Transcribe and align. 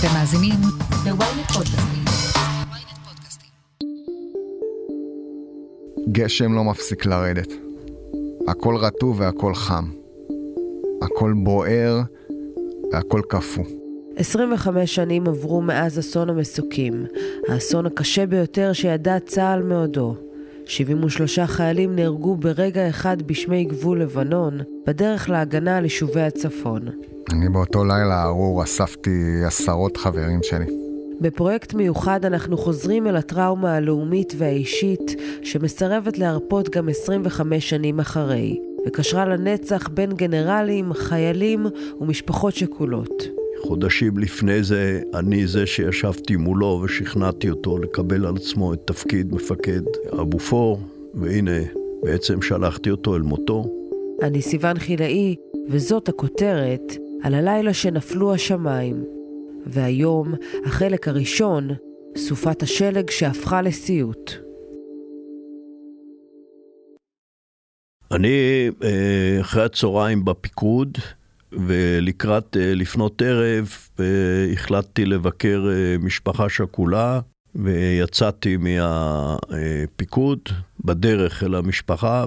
אתם 0.00 0.08
מאזינים 0.14 0.60
ל-ynet 1.06 1.52
פודקאסטים. 1.52 2.04
גשם 6.12 6.52
לא 6.54 6.64
מפסיק 6.64 7.06
לרדת. 7.06 7.52
הכל 8.48 8.76
רטוב 8.76 9.20
והכל 9.20 9.54
חם. 9.54 9.84
הכל 11.02 11.34
בוער 11.36 12.00
והכל 12.92 13.20
קפוא. 13.28 13.64
25 14.16 14.94
שנים 14.94 15.28
עברו 15.28 15.62
מאז 15.62 15.98
אסון 15.98 16.30
המסוקים, 16.30 17.06
האסון 17.48 17.86
הקשה 17.86 18.26
ביותר 18.26 18.72
שידע 18.72 19.18
צה"ל 19.20 19.62
מעודו. 19.62 20.27
73 20.68 21.38
חיילים 21.38 21.96
נהרגו 21.96 22.36
ברגע 22.36 22.88
אחד 22.88 23.22
בשמי 23.22 23.64
גבול 23.64 24.02
לבנון, 24.02 24.58
בדרך 24.86 25.30
להגנה 25.30 25.76
על 25.76 25.84
יישובי 25.84 26.20
הצפון. 26.20 26.82
אני 27.32 27.48
באותו 27.48 27.84
לילה 27.84 28.24
ארור 28.24 28.62
אספתי 28.62 29.44
עשרות 29.46 29.96
חברים 29.96 30.40
שלי. 30.42 30.66
בפרויקט 31.20 31.74
מיוחד 31.74 32.24
אנחנו 32.24 32.58
חוזרים 32.58 33.06
אל 33.06 33.16
הטראומה 33.16 33.74
הלאומית 33.74 34.32
והאישית, 34.38 35.14
שמסרבת 35.42 36.18
להרפות 36.18 36.68
גם 36.68 36.88
25 36.88 37.70
שנים 37.70 38.00
אחרי, 38.00 38.58
וקשרה 38.86 39.24
לנצח 39.24 39.88
בין 39.88 40.12
גנרלים, 40.12 40.92
חיילים 40.92 41.66
ומשפחות 42.00 42.54
שכולות. 42.54 43.24
חודשים 43.66 44.18
לפני 44.18 44.62
זה, 44.62 45.00
אני 45.14 45.46
זה 45.46 45.66
שישבתי 45.66 46.36
מולו 46.36 46.80
ושכנעתי 46.84 47.50
אותו 47.50 47.78
לקבל 47.78 48.26
על 48.26 48.36
עצמו 48.36 48.74
את 48.74 48.80
תפקיד 48.84 49.34
מפקד 49.34 49.82
אבו 50.20 50.38
פור, 50.38 50.80
והנה, 51.14 51.60
בעצם 52.02 52.42
שלחתי 52.42 52.90
אותו 52.90 53.16
אל 53.16 53.22
מותו. 53.22 53.64
אני 54.22 54.42
סיון 54.42 54.78
חילאי, 54.78 55.36
וזאת 55.68 56.08
הכותרת 56.08 56.96
על 57.22 57.34
הלילה 57.34 57.74
שנפלו 57.74 58.34
השמיים. 58.34 59.04
והיום, 59.66 60.34
החלק 60.64 61.08
הראשון, 61.08 61.68
סופת 62.16 62.62
השלג 62.62 63.10
שהפכה 63.10 63.62
לסיוט. 63.62 64.32
אני 68.10 68.68
אה, 68.82 69.40
אחרי 69.40 69.64
הצהריים 69.64 70.24
בפיקוד, 70.24 70.98
ולקראת 71.52 72.56
אה, 72.56 72.74
לפנות 72.74 73.22
ערב 73.22 73.68
אה, 74.00 74.04
החלטתי 74.52 75.04
לבקר 75.04 75.66
משפחה 76.00 76.48
שכולה, 76.48 77.20
ויצאתי 77.54 78.56
מהפיקוד 78.56 80.38
בדרך 80.84 81.42
אל 81.42 81.54
המשפחה 81.54 82.24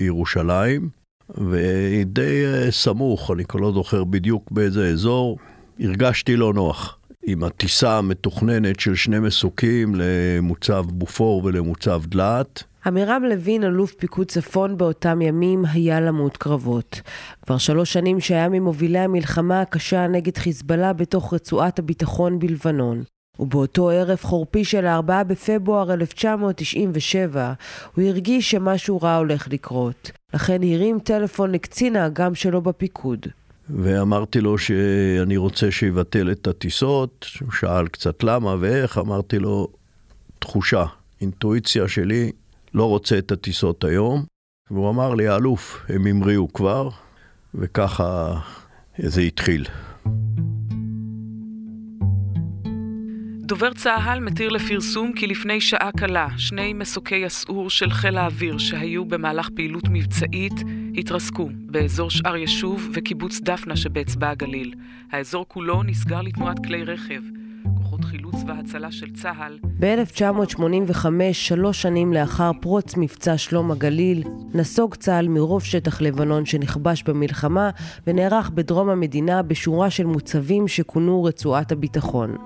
בירושלים, 0.00 0.88
ודי 1.30 2.44
סמוך, 2.70 3.30
אני 3.30 3.44
כבר 3.44 3.60
לא 3.60 3.72
זוכר 3.72 4.04
בדיוק 4.04 4.50
באיזה 4.50 4.88
אזור, 4.88 5.38
הרגשתי 5.80 6.36
לא 6.36 6.54
נוח. 6.54 6.97
עם 7.30 7.44
הטיסה 7.44 7.98
המתוכננת 7.98 8.80
של 8.80 8.94
שני 8.94 9.18
מסוקים 9.18 9.94
למוצב 9.94 10.84
בופור 10.88 11.44
ולמוצב 11.44 12.02
דלעת. 12.06 12.62
עמירם 12.86 13.24
לוין, 13.24 13.64
אלוף 13.64 13.94
פיקוד 13.94 14.26
צפון 14.26 14.78
באותם 14.78 15.22
ימים, 15.22 15.64
היה 15.72 16.00
למות 16.00 16.36
קרבות. 16.36 17.00
כבר 17.42 17.58
שלוש 17.58 17.92
שנים 17.92 18.20
שהיה 18.20 18.48
ממובילי 18.48 18.98
המלחמה 18.98 19.60
הקשה 19.60 20.06
נגד 20.06 20.36
חיזבאללה 20.36 20.92
בתוך 20.92 21.34
רצועת 21.34 21.78
הביטחון 21.78 22.38
בלבנון. 22.38 23.02
ובאותו 23.38 23.90
ערב 23.90 24.18
חורפי 24.22 24.64
של 24.64 24.86
ה-4 24.86 25.24
בפברואר 25.24 25.94
1997, 25.94 27.52
הוא 27.94 28.04
הרגיש 28.04 28.50
שמשהו 28.50 28.98
רע 29.02 29.16
הולך 29.16 29.48
לקרות. 29.50 30.10
לכן 30.34 30.62
הרים 30.62 30.98
טלפון 30.98 31.52
לקצין 31.52 31.96
האג"ם 31.96 32.34
שלו 32.34 32.62
בפיקוד. 32.62 33.26
ואמרתי 33.70 34.40
לו 34.40 34.58
שאני 34.58 35.36
רוצה 35.36 35.70
שיבטל 35.70 36.30
את 36.30 36.46
הטיסות, 36.46 37.26
הוא 37.40 37.52
שאל 37.52 37.88
קצת 37.88 38.22
למה 38.22 38.56
ואיך, 38.60 38.98
אמרתי 38.98 39.38
לו, 39.38 39.68
תחושה, 40.38 40.84
אינטואיציה 41.20 41.88
שלי, 41.88 42.32
לא 42.74 42.84
רוצה 42.84 43.18
את 43.18 43.32
הטיסות 43.32 43.84
היום. 43.84 44.24
והוא 44.70 44.90
אמר 44.90 45.14
לי, 45.14 45.28
האלוף, 45.28 45.84
הם 45.88 46.06
המריאו 46.06 46.52
כבר, 46.52 46.88
וככה 47.54 48.40
זה 48.98 49.20
התחיל. 49.20 49.64
דובר 53.48 53.72
צה"ל 53.72 54.20
מתיר 54.20 54.48
לפרסום 54.48 55.12
כי 55.12 55.26
לפני 55.26 55.60
שעה 55.60 55.90
קלה 55.96 56.28
שני 56.36 56.72
מסוקי 56.72 57.24
הסעור 57.24 57.70
של 57.70 57.90
חיל 57.90 58.18
האוויר 58.18 58.58
שהיו 58.58 59.04
במהלך 59.04 59.48
פעילות 59.56 59.84
מבצעית 59.90 60.52
התרסקו 60.98 61.48
באזור 61.52 62.10
שאר 62.10 62.36
ישוב 62.36 62.88
וקיבוץ 62.94 63.40
דפנה 63.40 63.76
שבאצבע 63.76 64.30
הגליל. 64.30 64.74
האזור 65.12 65.44
כולו 65.48 65.82
נסגר 65.82 66.22
לתנועת 66.22 66.66
כלי 66.66 66.84
רכב. 66.84 67.20
כוחות 67.76 68.04
חילוץ 68.04 68.34
והצלה 68.46 68.92
של 68.92 69.12
צה"ל. 69.14 69.58
ב-1985, 69.80 71.06
שלוש 71.32 71.82
שנים 71.82 72.12
לאחר 72.12 72.50
פרוץ 72.60 72.96
מבצע 72.96 73.38
שלום 73.38 73.70
הגליל, 73.70 74.24
נסוג 74.54 74.94
צה"ל 74.94 75.28
מרוב 75.28 75.62
שטח 75.62 76.00
לבנון 76.00 76.46
שנכבש 76.46 77.02
במלחמה 77.02 77.70
ונערך 78.06 78.50
בדרום 78.50 78.88
המדינה 78.88 79.42
בשורה 79.42 79.90
של 79.90 80.06
מוצבים 80.06 80.68
שכונו 80.68 81.24
רצועת 81.24 81.72
הביטחון. 81.72 82.36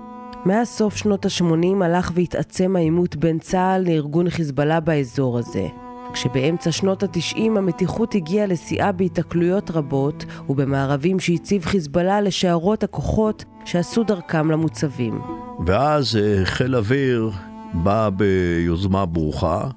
מאז 0.45 0.67
סוף 0.67 0.95
שנות 0.95 1.25
ה-80 1.25 1.83
הלך 1.83 2.11
והתעצם 2.13 2.75
העימות 2.75 3.15
בין 3.15 3.39
צה"ל 3.39 3.83
לארגון 3.87 4.29
חיזבאללה 4.29 4.79
באזור 4.79 5.39
הזה. 5.39 5.82
כשבאמצע 6.13 6.71
שנות 6.71 7.03
ה-90 7.03 7.39
המתיחות 7.39 8.15
הגיעה 8.15 8.45
לשיאה 8.45 8.91
בהיתקלויות 8.91 9.71
רבות 9.71 10.25
ובמערבים 10.49 11.19
שהציב 11.19 11.65
חיזבאללה 11.65 12.21
לשערות 12.21 12.83
הכוחות 12.83 13.45
שעשו 13.65 14.03
דרכם 14.03 14.51
למוצבים. 14.51 15.21
ואז 15.65 16.15
אה, 16.15 16.45
חיל 16.45 16.75
אוויר 16.75 17.31
בא 17.73 18.09
ביוזמה 18.09 19.05
ברוכה 19.05 19.69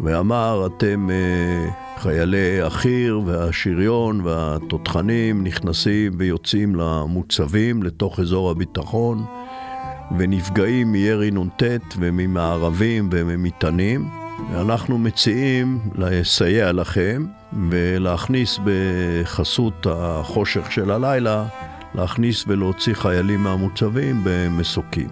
ואמר, 0.00 0.66
אתם 0.66 1.10
אה, 1.10 1.70
חיילי 1.98 2.62
החי"ר 2.62 3.20
והשריון 3.26 4.20
והתותחנים 4.20 5.44
נכנסים 5.44 6.12
ויוצאים 6.18 6.74
למוצבים 6.74 7.82
לתוך 7.82 8.20
אזור 8.20 8.50
הביטחון 8.50 9.24
ונפגעים 10.18 10.92
מירי 10.92 11.30
נ"ט 11.30 11.62
וממערבים 11.98 13.08
וממטענים. 13.12 14.19
אנחנו 14.54 14.98
מציעים 14.98 15.78
לסייע 15.94 16.72
לכם 16.72 17.26
ולהכניס 17.70 18.58
בחסות 18.64 19.86
החושך 19.90 20.72
של 20.72 20.90
הלילה, 20.90 21.46
להכניס 21.94 22.44
ולהוציא 22.48 22.94
חיילים 22.94 23.42
מהמוצבים 23.42 24.20
במסוקים. 24.24 25.08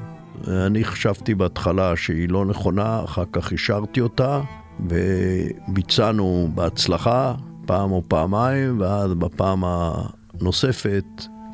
אני 0.49 0.85
חשבתי 0.85 1.35
בהתחלה 1.35 1.97
שהיא 1.97 2.29
לא 2.29 2.45
נכונה, 2.45 3.05
אחר 3.05 3.25
כך 3.33 3.53
אישרתי 3.53 4.01
אותה 4.01 4.41
וביצענו 4.81 6.49
בהצלחה 6.55 7.35
פעם 7.67 7.93
או 7.93 8.03
פעמיים, 8.09 8.81
ואז 8.81 9.15
בפעם 9.15 9.65
הנוספת 9.65 11.05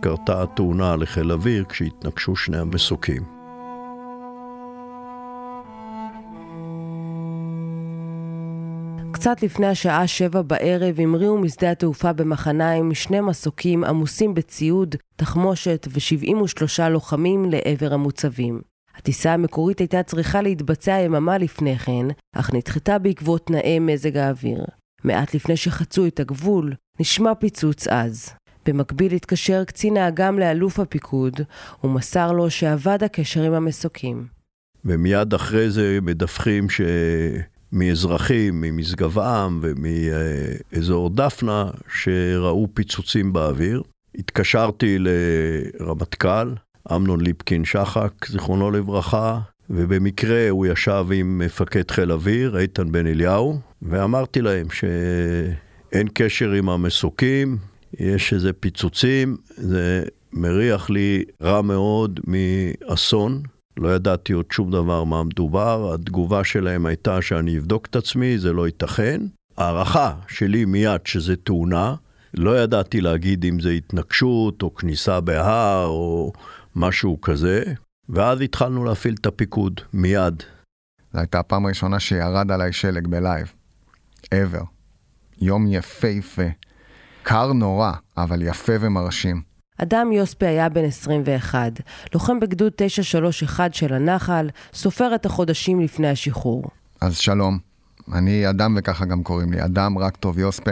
קרתה 0.00 0.46
תאונה 0.56 0.96
לחיל 0.96 1.32
אוויר 1.32 1.64
כשהתנגשו 1.68 2.36
שני 2.36 2.58
המסוקים. 2.58 3.33
קצת 9.24 9.42
לפני 9.42 9.66
השעה 9.66 10.06
שבע 10.06 10.42
בערב 10.42 11.00
המריאו 11.00 11.38
משדה 11.38 11.70
התעופה 11.70 12.12
במחניים 12.12 12.94
שני 12.94 13.20
מסוקים 13.20 13.84
עמוסים 13.84 14.34
בציוד, 14.34 14.94
תחמושת 15.16 15.88
ו-73 15.90 16.88
לוחמים 16.90 17.50
לעבר 17.50 17.94
המוצבים. 17.94 18.60
הטיסה 18.96 19.32
המקורית 19.32 19.78
הייתה 19.78 20.02
צריכה 20.02 20.42
להתבצע 20.42 20.92
יממה 20.92 21.38
לפני 21.38 21.78
כן, 21.78 22.06
אך 22.32 22.54
נדחתה 22.54 22.98
בעקבות 22.98 23.46
תנאי 23.46 23.78
מזג 23.78 24.16
האוויר. 24.16 24.64
מעט 25.04 25.34
לפני 25.34 25.56
שחצו 25.56 26.06
את 26.06 26.20
הגבול, 26.20 26.72
נשמע 27.00 27.34
פיצוץ 27.34 27.88
עז. 27.88 28.30
במקביל 28.66 29.12
התקשר 29.12 29.64
קצין 29.64 29.96
האג"ם 29.96 30.38
לאלוף 30.38 30.80
הפיקוד, 30.80 31.40
ומסר 31.84 32.32
לו 32.32 32.50
שאבד 32.50 33.02
הקשר 33.02 33.42
עם 33.42 33.52
המסוקים. 33.52 34.26
ומיד 34.84 35.34
אחרי 35.34 35.70
זה 35.70 35.98
מדווחים 36.02 36.70
ש... 36.70 36.80
מאזרחים, 37.74 38.60
ממשגב-עם 38.60 39.60
ומאזור 39.62 41.10
דפנה, 41.10 41.70
שראו 41.88 42.68
פיצוצים 42.74 43.32
באוויר. 43.32 43.82
התקשרתי 44.18 44.96
לרמטכ"ל, 44.98 46.52
אמנון 46.92 47.20
ליפקין 47.20 47.64
שחק, 47.64 48.12
זיכרונו 48.28 48.70
לברכה, 48.70 49.40
ובמקרה 49.70 50.48
הוא 50.50 50.66
ישב 50.66 51.06
עם 51.12 51.38
מפקד 51.38 51.90
חיל 51.90 52.12
אוויר, 52.12 52.58
איתן 52.58 52.92
בן 52.92 53.06
אליהו, 53.06 53.58
ואמרתי 53.82 54.40
להם 54.40 54.66
שאין 54.70 56.08
קשר 56.14 56.50
עם 56.50 56.68
המסוקים, 56.68 57.56
יש 58.00 58.32
איזה 58.32 58.52
פיצוצים, 58.52 59.36
זה 59.56 60.04
מריח 60.32 60.90
לי 60.90 61.24
רע 61.42 61.62
מאוד 61.62 62.20
מאסון. 62.26 63.42
לא 63.76 63.94
ידעתי 63.94 64.32
עוד 64.32 64.46
שום 64.52 64.70
דבר 64.70 65.04
מה 65.04 65.22
מדובר, 65.22 65.94
התגובה 65.94 66.44
שלהם 66.44 66.86
הייתה 66.86 67.22
שאני 67.22 67.58
אבדוק 67.58 67.86
את 67.86 67.96
עצמי, 67.96 68.38
זה 68.38 68.52
לא 68.52 68.66
ייתכן. 68.66 69.20
הערכה 69.56 70.14
שלי 70.28 70.64
מיד 70.64 71.00
שזה 71.04 71.36
תאונה, 71.36 71.94
לא 72.34 72.62
ידעתי 72.62 73.00
להגיד 73.00 73.44
אם 73.44 73.60
זה 73.60 73.70
התנגשות 73.70 74.62
או 74.62 74.74
כניסה 74.74 75.20
בהר 75.20 75.86
או 75.86 76.32
משהו 76.76 77.20
כזה, 77.20 77.64
ואז 78.08 78.40
התחלנו 78.40 78.84
להפעיל 78.84 79.14
את 79.20 79.26
הפיקוד, 79.26 79.80
מיד. 79.92 80.42
זו 81.12 81.18
הייתה 81.18 81.38
הפעם 81.38 81.66
הראשונה 81.66 82.00
שירד 82.00 82.50
עליי 82.50 82.72
שלג 82.72 83.06
בלייב. 83.06 83.52
ever. 84.34 84.64
יום 85.40 85.66
יפהפה. 85.66 86.48
קר 87.22 87.52
נורא, 87.52 87.92
אבל 88.16 88.42
יפה 88.42 88.72
ומרשים. 88.80 89.53
אדם 89.78 90.12
יוספי 90.12 90.46
היה 90.46 90.68
בן 90.68 90.84
21, 90.84 91.72
לוחם 92.14 92.40
בגדוד 92.40 92.72
931 92.76 93.74
של 93.74 93.94
הנחל, 93.94 94.48
סופר 94.74 95.14
את 95.14 95.26
החודשים 95.26 95.80
לפני 95.80 96.08
השחרור. 96.08 96.64
אז 97.00 97.16
שלום, 97.16 97.58
אני 98.12 98.50
אדם 98.50 98.74
וככה 98.78 99.04
גם 99.04 99.22
קוראים 99.22 99.52
לי, 99.52 99.64
אדם 99.64 99.98
רק 99.98 100.16
טוב 100.16 100.38
יוספה. 100.38 100.70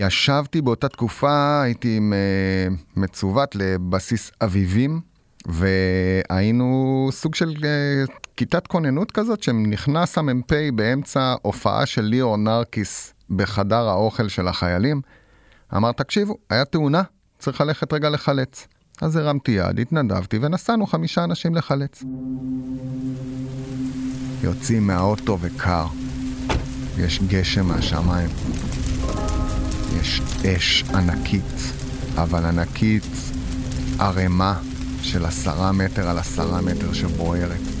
ישבתי 0.00 0.60
באותה 0.60 0.88
תקופה, 0.88 1.62
הייתי 1.62 2.00
אה, 2.12 2.74
מצוות 2.96 3.54
לבסיס 3.56 4.30
אביבים, 4.40 5.00
והיינו 5.46 7.08
סוג 7.12 7.34
של 7.34 7.54
אה, 7.64 8.04
כיתת 8.36 8.66
כוננות 8.66 9.10
כזאת, 9.10 9.42
שנכנס 9.42 10.18
המ"פ 10.18 10.52
באמצע 10.74 11.34
הופעה 11.42 11.86
של 11.86 12.02
ליאור 12.02 12.36
נרקיס 12.36 13.14
בחדר 13.30 13.88
האוכל 13.88 14.28
של 14.28 14.48
החיילים. 14.48 15.00
אמר, 15.76 15.92
תקשיבו, 15.92 16.36
היה 16.50 16.64
תאונה, 16.64 17.02
צריך 17.38 17.60
ללכת 17.60 17.92
רגע 17.92 18.08
לחלץ. 18.10 18.66
אז 19.02 19.16
הרמתי 19.16 19.50
יד, 19.50 19.80
התנדבתי, 19.80 20.38
ונסענו 20.42 20.86
חמישה 20.86 21.24
אנשים 21.24 21.54
לחלץ. 21.54 22.02
יוצאים 24.42 24.86
מהאוטו 24.86 25.38
וקר. 25.40 25.86
יש 26.98 27.20
גשם 27.28 27.66
מהשמיים. 27.66 28.30
יש 30.00 30.20
אש 30.46 30.84
ענקית, 30.94 31.72
אבל 32.16 32.44
ענקית 32.44 33.04
ערימה 33.98 34.54
של 35.02 35.24
עשרה 35.24 35.72
מטר 35.72 36.08
על 36.08 36.18
עשרה 36.18 36.60
מטר 36.60 36.92
שבוערת. 36.92 37.77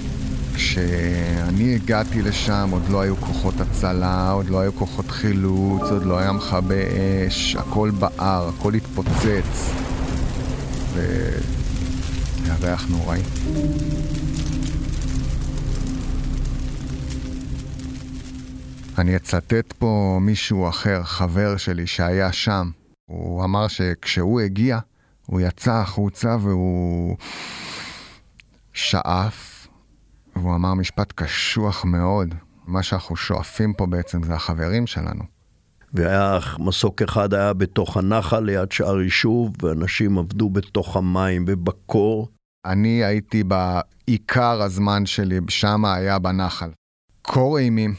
כשאני 0.58 1.74
הגעתי 1.74 2.22
לשם 2.22 2.68
עוד 2.72 2.88
לא 2.88 3.00
היו 3.00 3.16
כוחות 3.16 3.54
הצלה, 3.60 4.30
עוד 4.30 4.48
לא 4.48 4.60
היו 4.60 4.72
כוחות 4.72 5.10
חילוץ, 5.10 5.82
עוד 5.82 6.04
לא 6.04 6.18
היה 6.18 6.32
מכבי 6.32 6.82
אש, 7.28 7.56
הכל 7.56 7.90
בער, 7.90 8.48
הכל 8.48 8.74
התפוצץ. 8.74 9.70
וירח 12.44 12.86
נוראי. 12.90 13.20
אני 18.98 19.16
אצטט 19.16 19.72
פה 19.72 20.18
מישהו 20.20 20.68
אחר, 20.68 21.02
חבר 21.02 21.56
שלי, 21.56 21.86
שהיה 21.86 22.32
שם. 22.32 22.70
הוא 23.06 23.44
אמר 23.44 23.68
שכשהוא 23.68 24.40
הגיע, 24.40 24.78
הוא 25.26 25.40
יצא 25.40 25.72
החוצה 25.72 26.36
והוא 26.40 27.16
שאף, 28.72 29.47
והוא 30.38 30.54
אמר 30.54 30.74
משפט 30.74 31.12
קשוח 31.16 31.84
מאוד. 31.84 32.34
מה 32.66 32.82
שאנחנו 32.82 33.16
שואפים 33.16 33.74
פה 33.74 33.86
בעצם 33.86 34.22
זה 34.22 34.34
החברים 34.34 34.86
שלנו. 34.86 35.24
והיה 35.92 36.38
מסוק 36.58 37.02
אחד 37.02 37.34
היה 37.34 37.52
בתוך 37.52 37.96
הנחל 37.96 38.40
ליד 38.40 38.72
שער 38.72 39.00
יישוב, 39.00 39.52
ואנשים 39.62 40.18
עבדו 40.18 40.50
בתוך 40.50 40.96
המים 40.96 41.44
ובקור. 41.48 42.28
אני 42.64 43.04
הייתי 43.04 43.42
בעיקר 43.44 44.62
הזמן 44.62 45.06
שלי, 45.06 45.38
שם 45.48 45.84
היה 45.84 46.18
בנחל. 46.18 46.70
קור 47.22 47.58
אימים, 47.58 47.94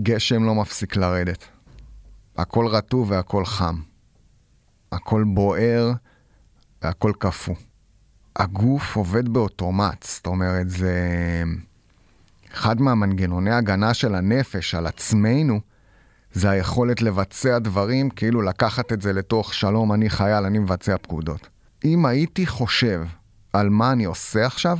גשם 0.00 0.44
לא 0.44 0.54
מפסיק 0.54 0.96
לרדת. 0.96 1.44
הכל 2.36 2.66
רטוב 2.66 3.10
והכל 3.10 3.44
חם. 3.44 3.80
הכל 4.92 5.24
בוער 5.34 5.92
והכל 6.82 7.12
קפוא. 7.18 7.54
הגוף 8.36 8.96
עובד 8.96 9.28
באוטומט, 9.28 10.02
זאת 10.02 10.26
אומרת, 10.26 10.70
זה 10.70 10.94
אחד 12.52 12.80
מהמנגנוני 12.80 13.50
הגנה 13.50 13.94
של 13.94 14.14
הנפש 14.14 14.74
על 14.74 14.86
עצמנו, 14.86 15.60
זה 16.32 16.50
היכולת 16.50 17.02
לבצע 17.02 17.58
דברים, 17.58 18.10
כאילו 18.10 18.42
לקחת 18.42 18.92
את 18.92 19.02
זה 19.02 19.12
לתוך 19.12 19.54
שלום, 19.54 19.92
אני 19.92 20.10
חייל, 20.10 20.44
אני 20.44 20.58
מבצע 20.58 20.96
פקודות. 21.02 21.48
אם 21.84 22.06
הייתי 22.06 22.46
חושב 22.46 23.02
על 23.52 23.68
מה 23.68 23.92
אני 23.92 24.04
עושה 24.04 24.46
עכשיו, 24.46 24.78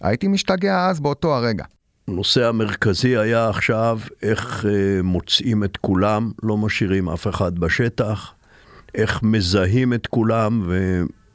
הייתי 0.00 0.28
משתגע 0.28 0.86
אז 0.86 1.00
באותו 1.00 1.36
הרגע. 1.36 1.64
הנושא 2.08 2.48
המרכזי 2.48 3.16
היה 3.16 3.48
עכשיו 3.48 4.00
איך 4.22 4.66
אה, 4.66 5.02
מוצאים 5.02 5.64
את 5.64 5.76
כולם, 5.76 6.30
לא 6.42 6.56
משאירים 6.56 7.08
אף 7.08 7.28
אחד 7.28 7.58
בשטח, 7.58 8.32
איך 8.94 9.22
מזהים 9.22 9.94
את 9.94 10.06
כולם 10.06 10.70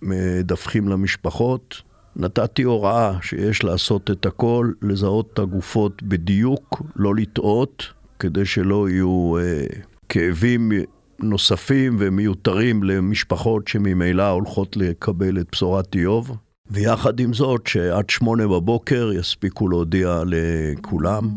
ומדווחים 0.04 0.88
למשפחות. 0.88 1.82
נתתי 2.16 2.64
הוראה 2.64 3.14
שיש 3.22 3.64
לעשות 3.64 4.12
את 4.12 4.26
הכל, 4.26 4.72
לזהות 4.82 5.30
את 5.34 5.40
הגופות 5.40 6.04
בדיוק, 6.04 6.82
לא 6.96 7.16
לטעות, 7.16 7.84
כדי 8.20 8.46
שלא 8.46 8.90
יהיו 8.90 9.38
אה, 9.38 9.66
כאבים 10.10 10.72
נוספים 11.20 11.96
ומיותרים 12.00 12.84
למשפחות 12.84 13.68
שממילא 13.68 14.30
הולכות 14.30 14.78
לקבל 14.78 15.40
את 15.40 15.48
בשורת 15.52 15.96
איוב. 15.96 16.38
ויחד 16.72 17.20
עם 17.20 17.34
זאת, 17.34 17.68
שעד 17.68 18.10
שמונה 18.10 18.48
בבוקר 18.48 19.12
יספיקו 19.20 19.68
להודיע 19.68 20.24
לכולם. 20.26 21.30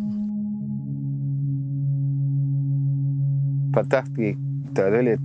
פתחתי 3.72 4.34
את 4.72 4.78
הדלת, 4.78 5.18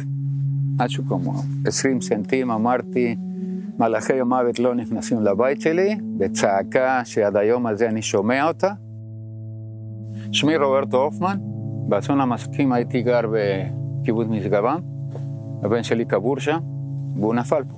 משהו 0.78 1.04
כמו 1.08 1.44
20 1.66 2.02
סנטים, 2.02 2.52
אמרתי, 2.52 3.16
מלאכי 3.82 4.20
המוות 4.20 4.60
לא 4.60 4.76
נכנסים 4.76 5.22
לבית 5.22 5.62
שלי, 5.62 5.98
בצעקה 6.18 7.02
שעד 7.06 7.38
היום 7.38 7.68
הזה 7.68 7.90
אני 7.90 8.02
שומע 8.02 8.48
אותה. 8.48 8.72
שמי 10.32 10.58
רוברטו 10.58 11.04
הופמן, 11.04 11.38
באסון 11.88 12.22
המסקים 12.22 12.72
הייתי 12.72 13.02
גר 13.02 13.22
בקיבוץ 13.32 14.28
משגבם, 14.28 14.80
הבן 15.64 15.84
שלי 15.84 16.06
קבור 16.06 16.40
שם, 16.40 16.60
והוא 17.16 17.36
נפל 17.36 17.64
פה. 17.70 17.76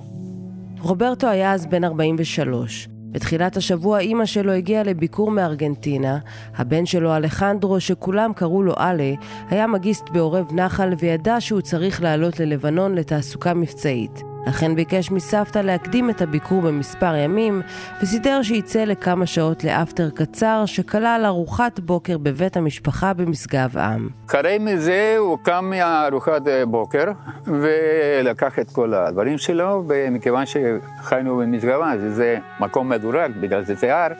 רוברטו 0.80 1.26
היה 1.26 1.52
אז 1.52 1.66
בן 1.66 1.84
43. 1.84 2.88
בתחילת 3.10 3.56
השבוע 3.56 3.98
אימא 3.98 4.26
שלו 4.26 4.52
הגיעה 4.52 4.82
לביקור 4.82 5.30
מארגנטינה. 5.30 6.18
הבן 6.56 6.86
שלו, 6.86 7.16
אלחנדרו, 7.16 7.80
שכולם 7.80 8.32
קראו 8.32 8.62
לו 8.62 8.72
עלה, 8.76 9.12
היה 9.50 9.66
מגיסט 9.66 10.04
בעורב 10.12 10.52
נחל 10.52 10.92
וידע 10.98 11.40
שהוא 11.40 11.60
צריך 11.60 12.02
לעלות 12.02 12.40
ללבנון 12.40 12.94
לתעסוקה 12.94 13.54
מבצעית. 13.54 14.33
לכן 14.46 14.74
ביקש 14.74 15.10
מסבתא 15.10 15.58
להקדים 15.58 16.10
את 16.10 16.22
הביקור 16.22 16.62
במספר 16.62 17.14
ימים, 17.16 17.62
וסידר 18.02 18.42
שיצא 18.42 18.84
לכמה 18.84 19.26
שעות 19.26 19.64
לאפטר 19.64 20.10
קצר, 20.10 20.62
שכלל 20.66 21.22
ארוחת 21.26 21.80
בוקר 21.80 22.18
בבית 22.18 22.56
המשפחה 22.56 23.12
במשגב 23.12 23.78
עם. 23.78 24.08
אחרי 24.28 24.58
מזה 24.60 25.14
הוא 25.18 25.38
קם 25.42 25.64
מארוחת 25.70 26.42
בוקר, 26.66 27.04
ולקח 27.46 28.58
את 28.58 28.70
כל 28.70 28.94
הדברים 28.94 29.38
שלו, 29.38 29.84
ומכיוון 29.88 30.44
שחיינו 30.46 31.36
במשגב 31.36 31.80
עם, 31.80 32.10
זה 32.10 32.38
מקום 32.60 32.88
מדורג, 32.88 33.32
בגלל 33.40 33.64
זה 33.64 33.74
זה 33.74 33.96
הר, 33.96 34.12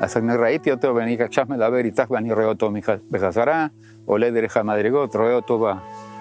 אז 0.00 0.16
אני 0.16 0.36
ראיתי 0.36 0.72
אותו, 0.72 0.94
ואני 0.94 1.16
עכשיו 1.20 1.46
מדבר 1.48 1.76
איתך, 1.76 2.10
ואני 2.10 2.32
רואה 2.32 2.44
אותו 2.44 2.72
בחזרה, 3.10 3.66
עולה 4.04 4.30
דרך 4.30 4.56
המדרגות, 4.56 5.16
רואה 5.16 5.34
אותו 5.34 5.66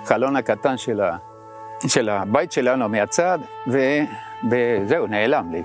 בחלון 0.03 0.35
הקטן 0.35 0.77
של 0.77 1.01
ה... 1.01 1.30
של 1.87 2.09
הבית 2.09 2.51
שלנו 2.51 2.89
מהצד, 2.89 3.39
וזהו, 3.67 5.07
נעלם 5.07 5.51
לי. 5.51 5.63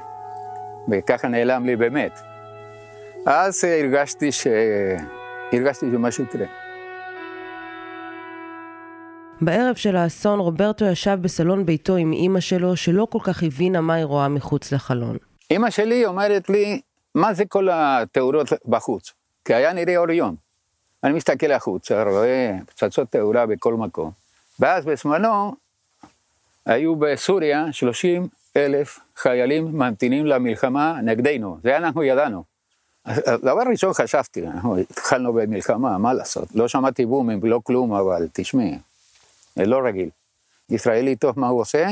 וככה 0.88 1.28
נעלם 1.28 1.66
לי 1.66 1.76
באמת. 1.76 2.20
אז 3.26 3.64
הרגשתי, 3.64 4.32
ש... 4.32 4.46
הרגשתי 5.52 5.87
שמשהו 5.92 6.25
יקרה. 6.25 6.46
בערב 9.40 9.75
של 9.75 9.96
האסון 9.96 10.38
רוברטו 10.38 10.85
ישב 10.85 11.18
בסלון 11.20 11.66
ביתו 11.66 11.96
עם 11.96 12.12
אימא 12.12 12.40
שלו, 12.40 12.76
שלא 12.76 13.06
כל 13.11 13.18
כך 13.23 13.42
הבינה 13.42 13.80
מה 13.80 13.94
היא 13.94 14.04
רואה 14.04 14.28
מחוץ 14.28 14.73
לחלון. 14.73 15.16
אימא 15.50 15.70
שלי 15.70 16.06
אומרת 16.06 16.49
לי, 16.49 16.80
מה 17.14 17.35
זה 17.35 17.44
כל 17.44 17.68
התאורות 17.73 18.52
בחוץ? 18.66 19.12
כי 19.44 19.54
היה 19.54 19.73
נראה 19.73 19.96
אור 19.96 20.11
יום. 20.11 20.35
אני 21.04 21.12
מסתכל 21.12 21.52
החוצה, 21.52 22.02
רואה 22.02 22.56
פצצות 22.66 23.11
תאורה 23.11 23.46
בכל 23.46 23.75
מקום. 23.75 24.11
ואז 24.61 24.85
בזמנו 24.85 25.54
היו 26.66 26.96
בסוריה 26.96 27.73
30 27.73 28.28
אלף 28.56 28.99
חיילים 29.16 29.64
ממתינים 29.64 30.26
למלחמה 30.26 30.99
נגדנו, 31.02 31.58
זה 31.62 31.76
אנחנו 31.76 32.02
ידענו. 32.02 32.44
דבר 33.42 33.62
ראשון 33.70 33.92
חשבתי, 33.92 34.46
אנחנו 34.46 34.76
התחלנו 34.76 35.32
במלחמה, 35.32 35.99
מה 35.99 36.14
לעשות? 36.14 36.49
לא 36.54 36.68
שמעתי 36.68 37.06
בומים, 37.06 37.40
לא 37.42 37.61
כלום, 37.62 37.94
אבל 37.94 38.28
תשמעי, 38.32 38.78
זה 39.56 39.66
לא 39.66 39.80
רגיל. 39.85 40.08
ישראלי 40.70 41.16
טוב, 41.16 41.40
מה 41.40 41.49
הוא 41.49 41.61
עושה? 41.61 41.88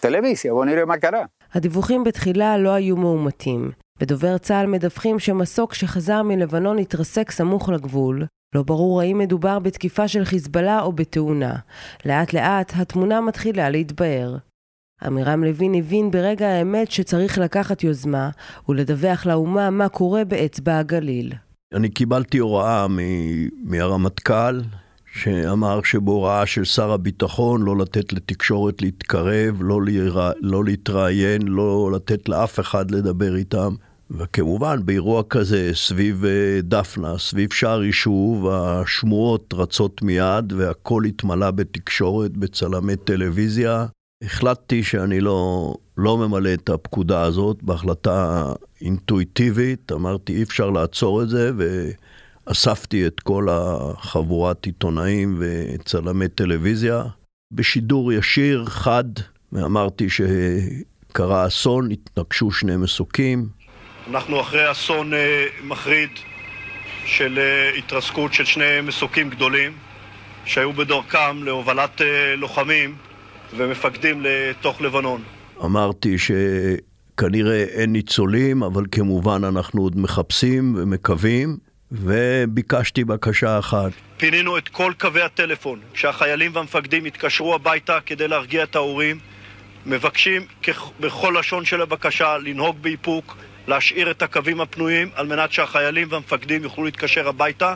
טלוויזיה, 0.00 0.52
בוא 0.52 0.64
נראה 0.64 0.84
מה 0.84 0.98
קרה. 0.98 1.24
הדיווחים 1.52 2.04
בתחילה 2.04 2.58
לא 2.58 2.70
היו 2.70 2.96
מאומתים. 2.96 3.70
בדובר 4.00 4.38
צה"ל 4.38 4.66
מדווחים 4.66 5.18
שמסוק 5.18 5.74
שחזר 5.74 6.22
מלבנון 6.22 6.78
התרסק 6.78 7.30
סמוך 7.30 7.68
לגבול, 7.68 8.26
לא 8.54 8.62
ברור 8.62 9.00
האם 9.00 9.18
מדובר 9.18 9.58
בתקיפה 9.58 10.08
של 10.08 10.24
חיזבאללה 10.24 10.80
או 10.80 10.92
בתאונה. 10.92 11.54
לאט 12.04 12.32
לאט 12.32 12.72
התמונה 12.76 13.20
מתחילה 13.20 13.70
להתבהר. 13.70 14.36
עמירם 15.02 15.44
לוין 15.44 15.74
הבין 15.74 16.10
ברגע 16.10 16.48
האמת 16.48 16.90
שצריך 16.90 17.38
לקחת 17.38 17.84
יוזמה 17.84 18.30
ולדווח 18.68 19.26
לאומה 19.26 19.70
מה 19.70 19.88
קורה 19.88 20.24
באצבע 20.24 20.78
הגליל. 20.78 21.32
אני 21.74 21.88
קיבלתי 21.88 22.38
הוראה 22.38 22.86
מהרמטכ"ל 23.64 24.60
שאמר 25.12 25.82
שבהוראה 25.82 26.46
של 26.46 26.64
שר 26.64 26.92
הביטחון 26.92 27.62
לא 27.62 27.78
לתת 27.78 28.12
לתקשורת 28.12 28.82
להתקרב, 28.82 29.56
לא, 29.60 29.82
להירא, 29.82 30.32
לא 30.40 30.64
להתראיין, 30.64 31.42
לא 31.42 31.90
לתת 31.94 32.28
לאף 32.28 32.60
אחד 32.60 32.90
לדבר 32.90 33.36
איתם. 33.36 33.74
וכמובן, 34.10 34.80
באירוע 34.84 35.22
כזה, 35.30 35.70
סביב 35.74 36.24
אה, 36.24 36.60
דפנה, 36.62 37.18
סביב 37.18 37.52
שער 37.52 37.82
יישוב, 37.82 38.48
השמועות 38.48 39.54
רצות 39.56 40.02
מיד 40.02 40.52
והכל 40.52 41.04
התמלא 41.04 41.50
בתקשורת, 41.50 42.36
בצלמי 42.36 42.96
טלוויזיה. 42.96 43.86
החלטתי 44.24 44.82
שאני 44.82 45.20
לא, 45.20 45.74
לא 45.96 46.18
ממלא 46.18 46.54
את 46.54 46.68
הפקודה 46.68 47.22
הזאת 47.22 47.62
בהחלטה 47.62 48.52
אינטואיטיבית, 48.80 49.92
אמרתי 49.92 50.36
אי 50.36 50.42
אפשר 50.42 50.70
לעצור 50.70 51.22
את 51.22 51.28
זה, 51.28 51.50
ואספתי 52.46 53.06
את 53.06 53.20
כל 53.20 53.48
החבורת 53.50 54.66
עיתונאים 54.66 55.36
וצלמי 55.38 56.28
טלוויזיה. 56.28 57.04
בשידור 57.52 58.12
ישיר, 58.12 58.64
חד, 58.64 59.04
ואמרתי 59.52 60.06
שקרה 60.10 61.46
אסון, 61.46 61.90
התנגשו 61.90 62.50
שני 62.50 62.76
מסוקים. 62.76 63.59
אנחנו 64.10 64.40
אחרי 64.40 64.70
אסון 64.70 65.14
אה, 65.14 65.46
מחריד 65.64 66.10
של 67.04 67.38
אה, 67.38 67.78
התרסקות 67.78 68.34
של 68.34 68.44
שני 68.44 68.80
מסוקים 68.82 69.30
גדולים 69.30 69.72
שהיו 70.44 70.72
בדרכם 70.72 71.42
להובלת 71.42 72.02
אה, 72.02 72.36
לוחמים 72.36 72.94
ומפקדים 73.56 74.22
לתוך 74.22 74.80
לבנון. 74.80 75.22
אמרתי 75.64 76.16
שכנראה 76.18 77.64
אין 77.64 77.92
ניצולים, 77.92 78.62
אבל 78.62 78.84
כמובן 78.92 79.44
אנחנו 79.44 79.82
עוד 79.82 79.98
מחפשים 79.98 80.74
ומקווים, 80.78 81.56
וביקשתי 81.92 83.04
בקשה 83.04 83.58
אחת. 83.58 83.90
פינינו 84.16 84.58
את 84.58 84.68
כל 84.68 84.92
קווי 85.00 85.22
הטלפון, 85.22 85.80
שהחיילים 85.94 86.50
והמפקדים 86.54 87.04
התקשרו 87.04 87.54
הביתה 87.54 87.98
כדי 88.06 88.28
להרגיע 88.28 88.62
את 88.62 88.76
ההורים. 88.76 89.18
מבקשים 89.86 90.42
בכל 91.00 91.34
לשון 91.38 91.64
של 91.64 91.82
הבקשה 91.82 92.38
לנהוג 92.38 92.76
באיפוק, 92.80 93.36
להשאיר 93.70 94.10
את 94.10 94.22
הקווים 94.22 94.60
הפנויים 94.60 95.08
על 95.14 95.26
מנת 95.26 95.52
שהחיילים 95.52 96.08
והמפקדים 96.10 96.62
יוכלו 96.62 96.84
להתקשר 96.84 97.28
הביתה 97.28 97.74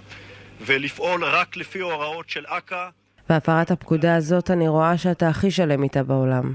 ולפעול 0.66 1.24
רק 1.24 1.56
לפי 1.56 1.80
הוראות 1.80 2.30
של 2.30 2.44
אכ"א. 2.46 2.88
בהפרת 3.28 3.70
הפקודה 3.70 4.16
הזאת 4.16 4.50
אני 4.50 4.68
רואה 4.68 4.98
שאתה 4.98 5.28
הכי 5.28 5.50
שלם 5.50 5.82
איתה 5.82 6.02
בעולם. 6.02 6.54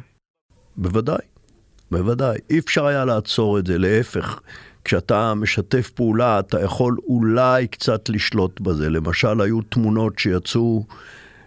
בוודאי, 0.76 1.18
בוודאי. 1.92 2.38
אי 2.50 2.60
אפשר 2.60 2.86
היה 2.86 3.06
לעצור 3.06 3.60
את 3.60 3.68
זה, 3.68 3.78
להפך. 3.78 4.40
כשאתה 4.86 5.34
משתף 5.34 5.90
פעולה, 5.90 6.40
אתה 6.40 6.62
יכול 6.62 6.98
אולי 7.08 7.68
קצת 7.68 8.10
לשלוט 8.10 8.60
בזה. 8.60 8.90
למשל, 8.90 9.42
היו 9.42 9.62
תמונות 9.62 10.20
שיצאו 10.20 10.86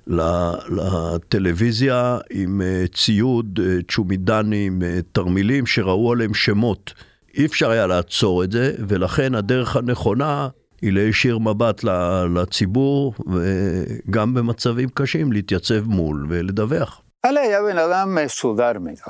לטלוויזיה 0.06 2.18
עם 2.30 2.62
אה, 2.62 2.84
ציוד, 2.94 3.60
אה, 3.62 3.76
צ'ומידנים, 3.88 4.82
אה, 4.82 4.98
תרמילים, 5.12 5.66
שראו 5.66 6.12
עליהם 6.12 6.34
שמות. 6.34 6.94
אי 7.34 7.46
אפשר 7.46 7.70
היה 7.70 7.86
לעצור 7.86 8.44
את 8.44 8.52
זה, 8.52 8.72
ולכן 8.88 9.34
הדרך 9.34 9.76
הנכונה 9.76 10.48
היא 10.82 10.92
להישיר 10.92 11.38
מבט 11.38 11.84
לציבור, 12.34 13.14
וגם 13.26 14.34
במצבים 14.34 14.88
קשים 14.88 15.32
להתייצב 15.32 15.84
מול 15.84 16.26
ולדווח. 16.28 17.02
אלה 17.24 17.40
היה 17.40 17.62
בן 17.62 17.78
אדם 17.78 18.14
מסודר 18.14 18.72
מדי. 18.80 19.00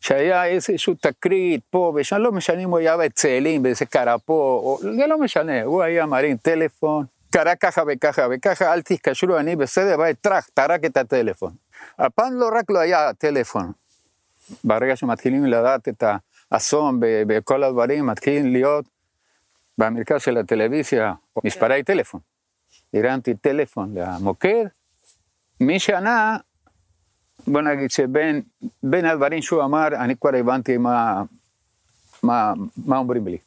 שהיה 0.00 0.44
איזשהו 0.44 0.94
תקרית 0.94 1.60
פה 1.70 1.92
ושם, 1.96 2.16
לא 2.16 2.32
משנה 2.32 2.60
אם 2.60 2.70
הוא 2.70 2.78
היה 2.78 2.96
בצאלים, 2.96 3.62
באיזה 3.62 3.84
קרה 3.84 4.18
פה, 4.18 4.78
זה 4.80 5.06
לא 5.08 5.20
משנה, 5.20 5.62
הוא 5.62 5.82
היה 5.82 6.06
מרים 6.06 6.36
טלפון, 6.36 7.04
קרה 7.30 7.56
ככה 7.56 7.82
וככה 7.88 8.26
וככה, 8.30 8.72
אל 8.72 8.82
תתקשרו, 8.82 9.36
אני 9.36 9.56
בסדר, 9.56 9.96
ביי, 9.96 10.14
טראח, 10.14 10.48
טרק 10.54 10.84
את 10.84 10.96
הטלפון. 10.96 11.52
הפעם 11.98 12.34
לא 12.34 12.50
רק 12.58 12.70
לא 12.70 12.78
היה 12.78 13.12
טלפון, 13.18 13.72
ברגע 14.64 14.96
שמתחילים 14.96 15.46
לדעת 15.46 15.88
את 15.88 16.04
האסון 16.52 17.00
בכל 17.00 17.64
הדברים, 17.64 18.06
מתחילים 18.06 18.52
להיות 18.52 18.84
במרכז 19.78 20.22
של 20.22 20.36
הטלוויזיה, 20.36 21.12
מספרי 21.44 21.82
טלפון. 21.82 22.20
הרמתי 22.94 23.34
טלפון 23.34 23.94
למוקד, 23.94 24.64
מי 25.60 25.78
שענה, 25.78 26.36
בוא 27.46 27.60
נגיד 27.60 27.90
שבין 27.90 29.04
הדברים 29.04 29.42
שהוא 29.42 29.64
אמר, 29.64 29.86
אני 29.88 30.16
כבר 30.16 30.34
הבנתי 30.34 30.76
מה, 30.76 31.22
מה, 32.22 32.52
מה 32.86 32.98
אומרים 32.98 33.26
לי. 33.26 33.38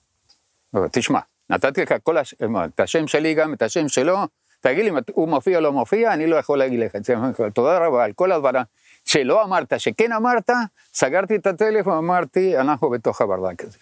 תשמע, 0.91 1.19
נתתי 1.49 1.81
לך 1.81 1.93
כל 2.03 2.17
הש... 2.17 2.33
את 2.65 2.79
השם 2.79 3.07
שלי 3.07 3.33
גם, 3.33 3.53
את 3.53 3.61
השם 3.61 3.87
שלו, 3.87 4.17
תגיד 4.59 4.83
לי 4.83 4.89
אם 4.89 4.97
הוא 5.13 5.29
מופיע 5.29 5.57
או 5.57 5.63
לא 5.63 5.71
מופיע, 5.71 6.13
אני 6.13 6.27
לא 6.27 6.35
יכול 6.35 6.59
להגיד 6.59 6.79
לך 6.79 6.95
את 6.95 7.03
זה. 7.05 7.15
תודה 7.53 7.87
רבה 7.87 8.03
על 8.03 8.13
כל 8.13 8.31
הדברים 8.31 8.63
שלא 9.11 9.43
אמרת, 9.43 9.73
שכן 9.77 10.11
אמרת, 10.11 10.49
סגרתי 10.93 11.35
את 11.35 11.47
הטלפון, 11.47 11.97
אמרתי, 11.97 12.57
אנחנו 12.57 12.89
בתוך 12.89 13.21
הברדק 13.21 13.63
הזה. 13.63 13.77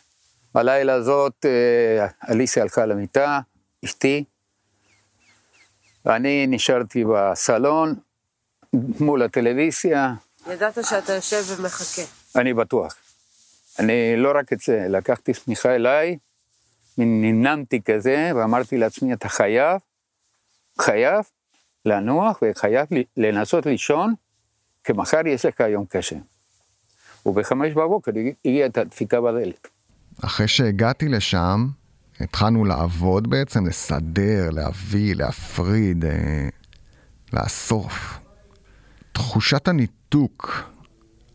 בלילה 0.53 0.93
הזאת 0.93 1.45
אה, 1.45 2.07
אליסה 2.29 2.62
הלכה 2.62 2.86
למיטה, 2.86 3.39
אשתי, 3.86 4.24
ואני 6.05 6.48
נשארתי 6.48 7.03
בסלון 7.05 7.95
מול 9.00 9.21
הטלוויזיה. 9.21 10.13
ידעת 10.48 10.77
שאתה 10.86 11.13
יושב 11.13 11.43
ומחכה. 11.48 12.01
אני 12.36 12.53
בטוח. 12.53 12.95
אני 13.79 14.17
לא 14.17 14.31
רק 14.36 14.53
את 14.53 14.59
זה, 14.59 14.86
לקחתי 14.89 15.33
שמיכה 15.33 15.75
אליי, 15.75 16.17
נמנמתי 16.98 17.81
כזה, 17.81 18.31
ואמרתי 18.36 18.77
לעצמי, 18.77 19.13
אתה 19.13 19.29
חייב, 19.29 19.77
חייב 20.81 21.24
לנוח 21.86 22.39
וחייב 22.41 22.88
לנסות 23.17 23.65
לישון, 23.65 24.13
כי 24.83 24.93
מחר 24.93 25.27
יש 25.27 25.45
לך 25.45 25.59
יום 25.59 25.86
קשה. 25.89 26.15
ובחמש 27.25 27.74
בבוקר 27.74 28.12
הגיעה 28.45 28.67
את 28.67 28.77
הדפיקה 28.77 29.21
בדלת. 29.21 29.67
אחרי 30.24 30.48
שהגעתי 30.48 31.07
לשם, 31.07 31.67
התחלנו 32.19 32.65
לעבוד 32.65 33.29
בעצם, 33.29 33.65
לסדר, 33.65 34.50
להביא, 34.50 35.15
להפריד, 35.15 36.05
אה, 36.05 36.50
לאסוף. 37.33 38.19
תחושת 39.12 39.67
הניתוק 39.67 40.63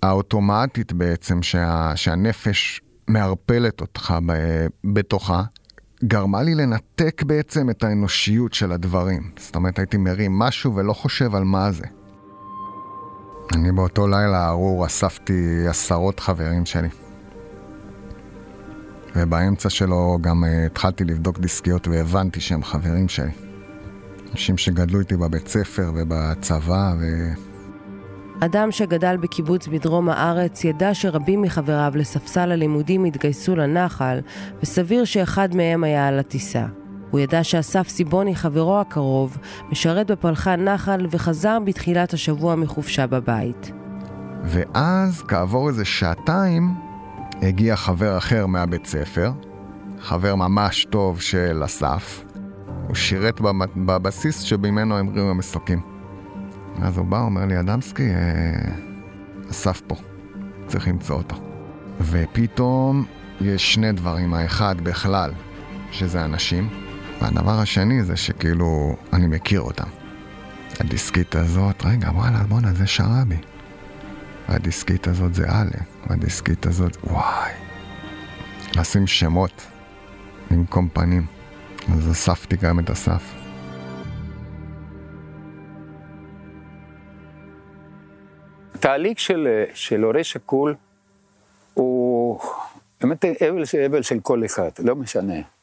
האוטומטית 0.03 0.93
בעצם, 0.93 1.43
שה, 1.43 1.93
שהנפש 1.97 2.81
מערפלת 3.09 3.81
אותך 3.81 4.15
ב, 4.27 4.33
בתוכה, 4.85 5.43
גרמה 6.05 6.43
לי 6.43 6.55
לנתק 6.55 7.23
בעצם 7.27 7.71
את 7.71 7.85
האנושיות 7.85 8.55
של 8.55 8.73
הדברים. 8.73 9.31
זאת 9.39 9.57
אומרת, 9.57 9.79
הייתי 9.79 9.97
מרים 9.97 10.39
משהו 10.39 10.75
ולא 10.75 10.93
חושב 10.93 11.35
על 11.35 11.45
מה 11.45 11.73
זה. 11.73 11.85
אני 13.53 13.73
באותו 13.73 14.07
לילה 14.07 14.49
ארור 14.49 14.87
אספתי 14.87 15.67
עשרות 15.69 16.21
חברים 16.21 16.67
שלי. 16.67 16.89
ובאמצע 19.17 19.71
שלו 19.71 20.19
גם 20.21 20.45
uh, 20.45 20.67
התחלתי 20.67 21.05
לבדוק 21.05 21.39
דיסקיות 21.39 21.89
והבנתי 21.89 22.41
שהם 22.41 22.65
חברים 22.65 23.09
שלי. 23.09 23.31
אנשים 24.33 24.59
שגדלו 24.59 25.01
איתי 25.01 25.17
בבית 25.17 25.49
ספר 25.49 25.93
ובצבא 25.95 26.93
ו... 27.01 27.05
אדם 28.41 28.73
שגדל 28.73 29.17
בקיבוץ 29.17 29.69
בדרום 29.69 30.09
הארץ 30.09 30.65
ידע 30.65 30.95
שרבים 30.95 31.43
מחבריו 31.43 31.93
לספסל 31.97 32.53
הלימודים 32.53 33.05
התגייסו 33.05 33.57
לנחל, 33.57 34.21
וסביר 34.63 35.05
שאחד 35.05 35.55
מהם 35.55 35.85
היה 35.85 36.09
על 36.09 36.19
הטיסה. 36.19 36.67
הוא 37.11 37.21
ידע 37.21 37.45
שאסף 37.45 37.89
סיבוני, 37.89 38.35
חברו 38.35 38.81
הקרוב, 38.81 39.39
משרת 39.71 40.11
בפלחן 40.11 40.61
נחל 40.61 41.07
וחזר 41.11 41.59
בתחילת 41.65 42.13
השבוע 42.13 42.55
מחופשה 42.55 43.07
בבית. 43.07 43.73
ואז, 44.45 45.23
כעבור 45.29 45.69
איזה 45.69 45.85
שעתיים, 45.85 46.75
הגיע 47.43 47.77
חבר 47.77 48.19
אחר 48.19 48.47
מהבית 48.47 48.87
ספר, 48.87 49.33
חבר 50.01 50.35
ממש 50.35 50.87
טוב 50.91 51.21
של 51.21 51.63
אסף. 51.65 52.25
הוא 52.89 52.95
שירת 52.95 53.41
בבסיס 53.77 54.41
שממנו 54.41 54.99
המריאו 54.99 55.31
המסוקים. 55.31 55.81
אז 56.83 56.99
הוא 56.99 57.07
בא, 57.07 57.21
אומר 57.21 57.47
לי, 57.47 57.61
אדמסקי, 57.61 58.11
אה, 58.11 58.73
אסף 59.51 59.81
פה, 59.87 59.95
צריך 60.67 60.89
למצוא 60.89 61.17
אותו. 61.17 61.37
ופתאום 62.01 63.05
יש 63.41 63.75
שני 63.75 63.93
דברים, 63.93 64.35
האחד 64.35 64.81
בכלל, 64.81 65.31
שזה 65.91 66.25
אנשים, 66.25 66.69
והדבר 67.21 67.59
השני 67.61 68.05
זה 68.05 68.17
שכאילו, 68.17 68.97
אני 69.13 69.27
מכיר 69.27 69.61
אותם. 69.61 69.89
הדיסקית 70.81 71.35
הזאת, 71.35 71.85
רגע, 71.85 72.11
וואלה, 72.15 72.39
בואנה, 72.39 72.73
זה 72.75 72.87
שרבי. 72.87 73.37
והדיסקית 74.49 75.07
הזאת 75.07 75.35
זה 75.35 75.45
א', 75.49 75.71
והדיסקית 76.07 76.67
הזאת, 76.67 76.97
וואי. 77.05 77.53
לשים 78.77 79.07
שמות 79.07 79.67
במקום 80.51 80.89
פנים. 80.93 81.27
אז 81.93 82.11
אספתי 82.13 82.57
גם 82.57 82.79
את 82.79 82.91
אסף. 82.91 83.35
תהליך 88.81 89.21
של, 89.21 89.65
של 89.75 90.03
הורה 90.03 90.25
שכול 90.25 90.75
באמת 93.01 93.25
אבל 93.25 93.63
אבל 93.87 94.03
של 94.03 94.21
כל 94.21 94.45
אחד, 94.45 94.71
לא 94.79 94.97
משנה. 94.97 95.54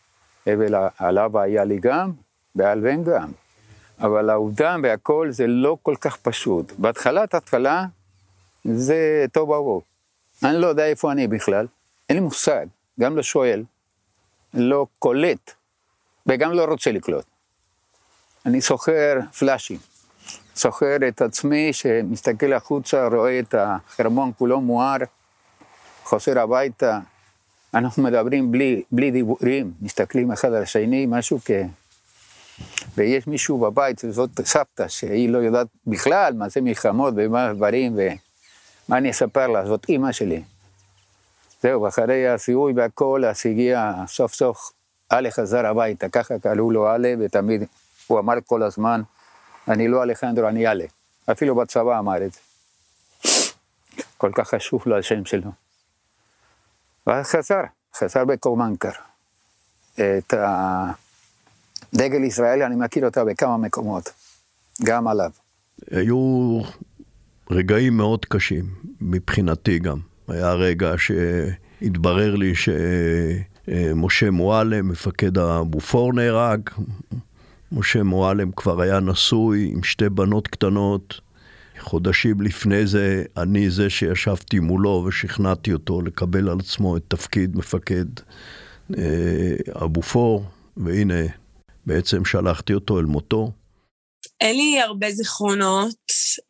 אבל 0.48 0.76
עליו 0.98 1.40
היה 1.40 1.64
לי 1.64 1.80
גם, 1.80 2.12
בעל 2.56 2.80
בן 2.80 3.04
גם. 3.04 3.32
אבל 4.00 4.30
העובדה 4.30 4.76
והכל 4.84 5.28
זה 5.32 5.48
לא 5.48 5.78
כל 5.84 5.96
כך 6.02 6.18
פשוט. 6.18 6.72
בהתחלת 6.78 7.34
התחלה 7.34 7.86
זה 8.66 9.26
טוב 9.32 9.50
ברור. 9.50 9.82
אני 10.44 10.58
לא 10.58 10.68
יודע 10.68 10.86
איפה 10.86 11.12
אני 11.12 11.28
בכלל, 11.28 11.68
אין 12.10 12.18
לי 12.18 12.24
מושג, 12.24 12.66
גם 13.00 13.18
לא 13.18 13.24
שואל, 13.24 13.64
לא 14.54 14.86
קולט, 15.00 15.52
וגם 16.28 16.52
לא 16.52 16.66
רוצה 16.66 16.92
לקלוט. 16.92 17.26
אני 18.46 18.62
סוחר 18.62 19.20
פלאשים, 19.40 19.78
סוחר 20.56 20.98
את 21.08 21.22
עצמי 21.22 21.74
שמסתכל 21.74 22.54
החוצה, 22.54 23.08
רואה 23.08 23.40
את 23.40 23.56
החרמון 23.58 24.32
כולו 24.38 24.62
מואר, 24.62 24.98
חוזר 26.04 26.40
הביתה, 26.40 27.00
אנחנו 27.74 28.04
מדברים 28.04 28.52
בלי, 28.52 28.84
בלי 28.92 29.12
דיבורים, 29.12 29.72
מסתכלים 29.82 30.32
אחד 30.32 30.48
על 30.48 30.64
השני, 30.64 31.06
משהו 31.10 31.40
כ... 31.46 31.52
ויש 32.98 33.28
מישהו 33.28 33.58
בבית, 33.58 34.02
וזאת 34.06 34.30
סבתא, 34.46 34.88
שהיא 34.88 35.30
לא 35.30 35.38
יודעת 35.38 35.68
בכלל 35.88 36.34
מה 36.34 36.50
זה 36.50 36.62
מלחמות 36.62 37.14
ומה 37.18 37.48
הדברים, 37.48 37.94
ומה 37.94 38.98
אני 38.98 39.12
אספר 39.12 39.48
לה, 39.48 39.66
זאת 39.66 39.86
אימא 39.90 40.12
שלי. 40.12 40.44
זהו, 41.62 41.88
אחרי 41.88 42.28
הזיהוי 42.28 42.74
והכל, 42.76 43.26
אז 43.26 43.42
הגיע 43.46 43.94
סוף 44.08 44.34
סוף, 44.34 44.72
אלה 45.12 45.32
חזר 45.32 45.66
הביתה, 45.66 46.10
ככה 46.10 46.40
קראו 46.40 46.72
לו 46.72 46.96
אלה, 46.96 47.14
ותמיד 47.20 47.64
הוא 48.08 48.20
אמר 48.20 48.34
כל 48.46 48.64
הזמן, 48.64 49.02
אני 49.68 49.88
לא 49.88 50.04
אלחנדרו, 50.04 50.48
אני 50.48 50.68
אלה. 50.68 50.86
אפילו 51.32 51.56
בצבא 51.56 52.00
אמר 52.00 52.26
את 52.26 52.32
זה. 52.34 52.40
כל 54.18 54.32
כך 54.36 54.50
חשוב 54.50 54.84
לו 54.86 54.98
השם 54.98 55.26
שלו. 55.26 55.52
ואז 57.08 57.26
חזר, 57.26 57.62
חזר 57.96 58.26
בקומנקר. 58.26 58.90
את 59.94 60.34
הדגל 61.94 62.24
ישראל, 62.24 62.64
אני 62.64 62.76
מכיר 62.76 63.06
אותה 63.06 63.26
בכמה 63.26 63.58
מקומות, 63.58 64.10
גם 64.84 65.08
עליו. 65.08 65.32
היו 65.92 66.62
רגעים 67.52 67.98
מאוד 67.98 68.26
קשים, 68.26 68.66
מבחינתי 69.02 69.80
גם. 69.80 69.98
היה 70.28 70.54
רגע 70.54 70.94
שהתברר 70.98 72.36
לי 72.36 72.54
שמשה 72.56 74.32
מועלם, 74.32 74.90
מפקד 74.90 75.38
הבופור 75.38 76.14
נהרג. 76.14 76.70
משה 77.72 78.04
מועלם 78.04 78.52
כבר 78.52 78.82
היה 78.82 79.00
נשוי 79.00 79.72
עם 79.74 79.84
שתי 79.84 80.10
בנות 80.10 80.48
קטנות. 80.48 81.22
חודשים 81.82 82.42
לפני 82.42 82.88
זה, 82.88 83.24
אני 83.38 83.70
זה 83.70 83.90
שישבתי 83.90 84.60
מולו 84.60 85.06
ושכנעתי 85.08 85.74
אותו 85.74 86.02
לקבל 86.02 86.50
על 86.50 86.60
עצמו 86.60 86.98
את 86.98 87.04
תפקיד 87.08 87.56
מפקד 87.56 88.06
אה, 88.98 89.56
הבופור, 89.76 90.46
והנה, 90.78 91.24
בעצם 91.86 92.26
שלחתי 92.26 92.74
אותו 92.74 93.00
אל 93.00 93.06
מותו. 93.06 93.52
אין 94.42 94.56
לי 94.56 94.82
הרבה 94.82 95.12
זיכרונות, 95.12 95.96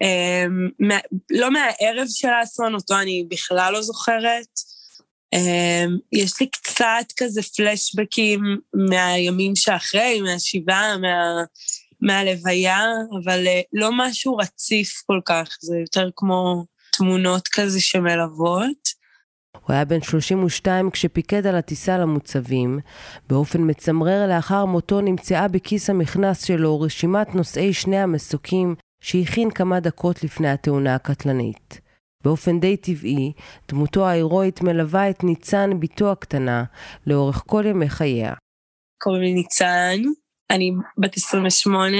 אה, 0.01 0.45
לא 1.31 1.51
מהערב 1.51 2.07
של 2.09 2.27
האסון, 2.27 2.75
אותו 2.75 2.99
אני 2.99 3.25
בכלל 3.29 3.73
לא 3.73 3.81
זוכרת. 3.81 4.47
אה, 5.33 5.85
יש 6.11 6.41
לי 6.41 6.47
קצת 6.49 7.05
כזה 7.17 7.41
פלשבקים 7.57 8.41
מהימים 8.73 9.55
שאחרי, 9.55 10.21
מהשבעה, 10.21 10.97
מה... 10.97 11.43
מהלוויה, 12.01 12.85
אבל 13.23 13.47
אה, 13.47 13.61
לא 13.73 13.89
משהו 13.93 14.37
רציף 14.37 15.03
כל 15.05 15.19
כך, 15.25 15.57
זה 15.61 15.77
יותר 15.77 16.09
כמו 16.15 16.65
תמונות 16.97 17.47
כזה 17.47 17.81
שמלוות. 17.81 19.01
הוא 19.51 19.73
היה 19.73 19.85
בן 19.85 20.01
32 20.01 20.91
כשפיקד 20.91 21.47
על 21.47 21.55
הטיסה 21.55 21.97
למוצבים. 21.97 22.79
באופן 23.29 23.69
מצמרר 23.69 24.27
לאחר 24.27 24.65
מותו 24.65 25.01
נמצאה 25.01 25.47
בכיס 25.47 25.89
המכנס 25.89 26.45
שלו 26.45 26.81
רשימת 26.81 27.35
נושאי 27.35 27.73
שני 27.73 27.97
המסוקים 27.99 28.75
שהכין 29.03 29.51
כמה 29.51 29.79
דקות 29.79 30.23
לפני 30.23 30.49
התאונה 30.49 30.95
הקטלנית. 30.95 31.81
באופן 32.23 32.59
די 32.59 32.77
טבעי, 32.77 33.33
דמותו 33.67 34.07
ההירואית 34.07 34.61
מלווה 34.61 35.09
את 35.09 35.23
ניצן, 35.23 35.79
בתו 35.79 36.11
הקטנה, 36.11 36.63
לאורך 37.07 37.43
כל 37.47 37.63
ימי 37.67 37.89
חייה. 37.89 38.33
קוראים 39.01 39.21
לי 39.21 39.33
ניצן, 39.33 40.01
אני 40.51 40.71
בת 40.97 41.17
28, 41.17 41.97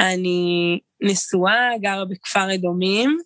אני 0.00 0.78
נשואה, 1.02 1.70
גרה 1.82 2.04
בכפר 2.04 2.54
אדומים, 2.54 3.18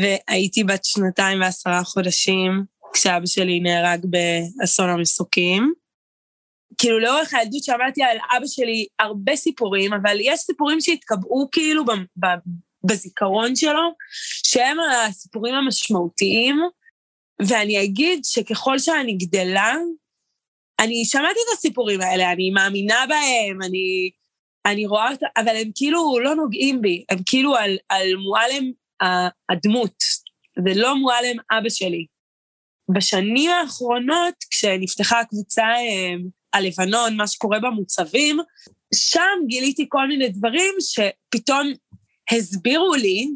והייתי 0.00 0.64
בת 0.64 0.84
שנתיים 0.84 1.40
ועשרה 1.40 1.84
חודשים 1.84 2.64
כשאבא 2.92 3.26
שלי 3.26 3.60
נהרג 3.60 4.06
באסון 4.06 4.90
המסוקים. 4.90 5.72
כאילו 6.78 6.98
לאורך 6.98 7.34
הילדות 7.34 7.64
שמעתי 7.64 8.02
על 8.02 8.16
אבא 8.36 8.46
שלי 8.46 8.86
הרבה 8.98 9.36
סיפורים, 9.36 9.92
אבל 9.92 10.16
יש 10.20 10.40
סיפורים 10.40 10.80
שהתקבעו 10.80 11.48
כאילו 11.52 11.84
בזיכרון 12.84 13.56
שלו, 13.56 13.94
שהם 14.44 14.76
הסיפורים 14.80 15.54
המשמעותיים, 15.54 16.56
ואני 17.48 17.84
אגיד 17.84 18.24
שככל 18.24 18.78
שאני 18.78 19.16
גדלה, 19.16 19.74
אני 20.80 21.04
שמעתי 21.04 21.38
את 21.40 21.58
הסיפורים 21.58 22.00
האלה, 22.00 22.32
אני 22.32 22.50
מאמינה 22.50 23.04
בהם, 23.08 23.62
אני, 23.62 24.10
אני 24.66 24.86
רואה 24.86 25.12
אותם, 25.12 25.26
אבל 25.36 25.56
הם 25.56 25.70
כאילו 25.74 26.18
לא 26.20 26.34
נוגעים 26.34 26.80
בי, 26.80 27.04
הם 27.10 27.18
כאילו 27.26 27.56
על, 27.56 27.76
על 27.88 28.16
מועלם 28.16 28.70
הדמות, 29.50 29.94
ולא 30.64 30.96
מועלם 30.96 31.36
אבא 31.50 31.68
שלי. 31.68 32.06
בשנים 32.94 33.50
האחרונות, 33.50 34.34
כשנפתחה 34.50 35.20
הקבוצה 35.20 35.62
אה, 35.62 36.14
הלבנון, 36.52 37.16
מה 37.16 37.26
שקורה 37.26 37.58
במוצבים, 37.60 38.38
שם 38.94 39.46
גיליתי 39.46 39.86
כל 39.88 40.08
מיני 40.08 40.28
דברים 40.28 40.74
שפתאום 40.80 41.72
הסבירו 42.32 42.94
לי 42.94 43.28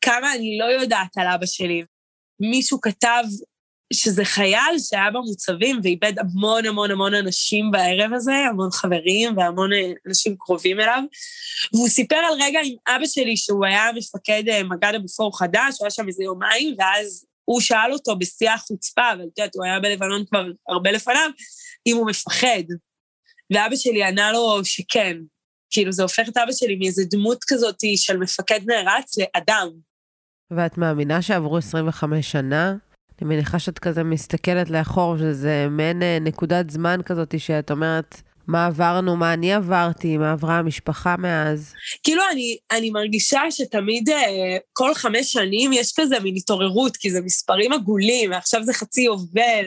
כמה 0.00 0.34
אני 0.34 0.58
לא 0.58 0.64
יודעת 0.64 1.18
על 1.18 1.26
אבא 1.26 1.46
שלי. 1.46 1.84
מישהו 2.40 2.80
כתב 2.80 3.24
שזה 3.92 4.24
חייל 4.24 4.78
שהיה 4.78 5.10
במוצבים 5.10 5.80
ואיבד 5.82 6.12
המון 6.18 6.66
המון 6.66 6.90
המון 6.90 7.14
אנשים 7.14 7.70
בערב 7.70 8.12
הזה, 8.12 8.32
המון 8.32 8.70
חברים 8.70 9.36
והמון 9.36 9.70
אנשים 10.08 10.36
קרובים 10.38 10.80
אליו. 10.80 11.02
והוא 11.72 11.88
סיפר 11.88 12.16
על 12.16 12.34
רגע 12.42 12.58
עם 12.64 12.74
אבא 12.88 13.06
שלי 13.06 13.36
שהוא 13.36 13.66
היה 13.66 13.84
מפקד 13.96 14.42
אה, 14.48 14.62
מג"ד 14.62 14.92
הבופור 14.94 15.38
חדש, 15.38 15.78
הוא 15.78 15.84
היה 15.84 15.90
שם 15.90 16.08
איזה 16.08 16.24
יומיים, 16.24 16.74
ואז 16.78 17.26
הוא 17.44 17.60
שאל 17.60 17.92
אותו 17.92 18.16
בשיא 18.16 18.50
החוצפה, 18.50 19.12
אבל 19.12 19.22
את 19.32 19.38
יודעת, 19.38 19.54
הוא 19.54 19.64
היה 19.64 19.80
בלבנון 19.80 20.24
כבר 20.28 20.44
הרבה 20.68 20.90
לפניו, 20.90 21.30
אם 21.86 21.96
הוא 21.96 22.06
מפחד. 22.06 22.64
ואבא 23.52 23.76
שלי 23.76 24.04
ענה 24.04 24.32
לו 24.32 24.64
שכן. 24.64 25.16
כאילו, 25.70 25.92
זה 25.92 26.02
הופך 26.02 26.28
את 26.28 26.36
אבא 26.36 26.52
שלי 26.52 26.76
מאיזה 26.76 27.02
דמות 27.10 27.44
כזאת 27.48 27.76
של 27.96 28.16
מפקד 28.16 28.60
נערץ 28.66 29.18
לאדם. 29.18 29.68
ואת 30.50 30.78
מאמינה 30.78 31.22
שעברו 31.22 31.58
25 31.58 32.32
שנה? 32.32 32.76
אני 33.20 33.28
מניחה 33.28 33.58
שאת 33.58 33.78
כזה 33.78 34.02
מסתכלת 34.02 34.70
לאחור, 34.70 35.16
שזה 35.18 35.66
מעין 35.70 36.02
אה, 36.02 36.18
נקודת 36.20 36.70
זמן 36.70 37.00
כזאת 37.04 37.34
שאת 37.38 37.70
אומרת, 37.70 38.22
מה 38.46 38.66
עברנו, 38.66 39.16
מה 39.16 39.32
אני 39.32 39.52
עברתי, 39.52 40.16
מה 40.16 40.32
עברה 40.32 40.58
המשפחה 40.58 41.16
מאז. 41.18 41.74
כאילו, 42.02 42.22
אני, 42.32 42.56
אני 42.70 42.90
מרגישה 42.90 43.40
שתמיד, 43.50 44.10
אה, 44.10 44.56
כל 44.72 44.94
חמש 44.94 45.32
שנים 45.32 45.72
יש 45.72 45.92
כזה 45.96 46.20
מין 46.20 46.34
התעוררות, 46.36 46.96
כי 46.96 47.10
זה 47.10 47.20
מספרים 47.20 47.72
עגולים, 47.72 48.30
ועכשיו 48.30 48.64
זה 48.64 48.72
חצי 48.72 49.02
יובל. 49.02 49.64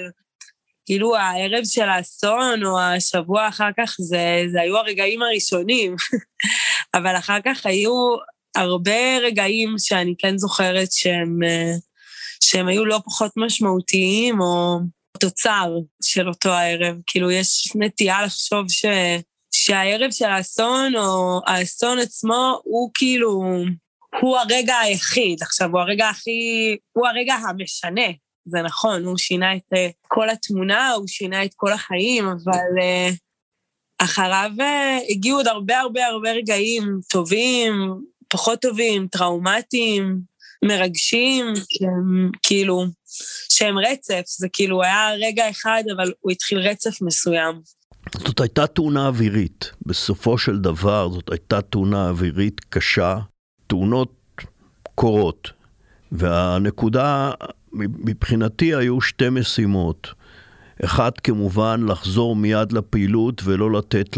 כאילו, 0.85 1.15
הערב 1.15 1.63
של 1.63 1.89
האסון, 1.89 2.65
או 2.65 2.79
השבוע 2.79 3.47
אחר 3.47 3.69
כך, 3.77 3.95
זה, 3.99 4.43
זה 4.51 4.61
היו 4.61 4.77
הרגעים 4.77 5.21
הראשונים. 5.21 5.95
אבל 6.97 7.17
אחר 7.17 7.37
כך 7.45 7.65
היו 7.65 7.93
הרבה 8.55 9.17
רגעים 9.23 9.75
שאני 9.77 10.13
כן 10.17 10.37
זוכרת 10.37 10.91
שהם... 10.91 11.39
אה, 11.43 11.73
שהם 12.43 12.67
היו 12.67 12.85
לא 12.85 12.99
פחות 13.05 13.31
משמעותיים, 13.37 14.41
או 14.41 14.79
תוצר 15.19 15.71
של 16.03 16.29
אותו 16.29 16.49
הערב. 16.49 16.95
כאילו, 17.07 17.31
יש 17.31 17.71
נטייה 17.75 18.23
לחשוב 18.23 18.65
ש... 18.69 18.85
שהערב 19.51 20.11
של 20.11 20.25
האסון, 20.25 20.95
או 20.95 21.41
האסון 21.45 21.99
עצמו, 21.99 22.59
הוא 22.63 22.91
כאילו, 22.93 23.43
הוא 24.21 24.37
הרגע 24.37 24.77
היחיד. 24.77 25.41
עכשיו, 25.41 25.69
הוא 25.71 25.79
הרגע 25.79 26.09
הכי, 26.09 26.77
הוא 26.91 27.07
הרגע 27.07 27.33
המשנה, 27.33 28.05
זה 28.45 28.61
נכון, 28.61 29.05
הוא 29.05 29.17
שינה 29.17 29.55
את 29.55 29.73
uh, 29.73 29.77
כל 30.07 30.29
התמונה, 30.29 30.91
הוא 30.91 31.07
שינה 31.07 31.45
את 31.45 31.51
כל 31.55 31.73
החיים, 31.73 32.25
אבל 32.27 32.69
uh, 32.79 33.15
אחריו 33.97 34.51
uh, 34.57 35.11
הגיעו 35.11 35.37
עוד 35.37 35.47
הרבה 35.47 35.79
הרבה 35.79 36.05
הרבה 36.05 36.31
רגעים 36.31 36.99
טובים, 37.09 37.73
פחות 38.29 38.61
טובים, 38.61 39.07
טראומטיים, 39.07 40.19
מרגשים, 40.63 41.45
שהם 41.55 42.31
כאילו, 42.43 42.85
שהם 43.49 43.77
רצף, 43.77 44.21
זה 44.27 44.47
כאילו 44.53 44.83
היה 44.83 45.09
רגע 45.21 45.49
אחד, 45.49 45.83
אבל 45.95 46.11
הוא 46.19 46.31
התחיל 46.31 46.57
רצף 46.57 47.01
מסוים. 47.01 47.61
זאת 48.17 48.39
הייתה 48.39 48.67
תאונה 48.67 49.07
אווירית. 49.07 49.71
בסופו 49.85 50.37
של 50.37 50.59
דבר 50.59 51.09
זאת 51.09 51.31
הייתה 51.31 51.61
תאונה 51.61 52.09
אווירית 52.09 52.61
קשה. 52.69 53.17
תאונות 53.67 54.13
קורות. 54.95 55.51
והנקודה, 56.11 57.31
מבחינתי 57.73 58.75
היו 58.75 59.01
שתי 59.01 59.29
משימות. 59.29 60.07
אחד, 60.85 61.11
כמובן, 61.23 61.85
לחזור 61.89 62.35
מיד 62.35 62.71
לפעילות 62.71 63.41
ולא 63.45 63.71
לתת 63.71 64.17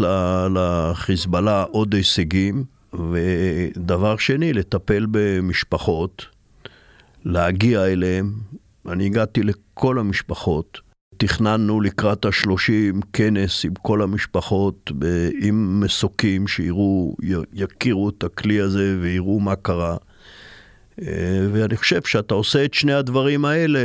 לחיזבאללה 0.54 1.62
עוד 1.62 1.94
הישגים. 1.94 2.77
ודבר 2.94 4.16
שני, 4.16 4.52
לטפל 4.52 5.06
במשפחות, 5.10 6.26
להגיע 7.24 7.86
אליהם. 7.86 8.32
אני 8.88 9.06
הגעתי 9.06 9.42
לכל 9.42 9.98
המשפחות. 9.98 10.80
תכננו 11.16 11.80
לקראת 11.80 12.24
השלושים 12.24 13.00
כנס 13.12 13.64
עם 13.64 13.74
כל 13.82 14.02
המשפחות, 14.02 14.90
עם 15.40 15.80
מסוקים, 15.80 16.48
שיראו, 16.48 17.16
יכירו 17.52 18.08
את 18.08 18.24
הכלי 18.24 18.60
הזה 18.60 18.98
ויראו 19.00 19.40
מה 19.40 19.56
קרה. 19.56 19.96
ואני 21.52 21.76
חושב 21.76 22.02
שאתה 22.04 22.34
עושה 22.34 22.64
את 22.64 22.74
שני 22.74 22.92
הדברים 22.92 23.44
האלה, 23.44 23.80